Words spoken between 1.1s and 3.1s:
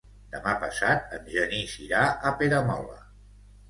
en Genís irà a Peramola.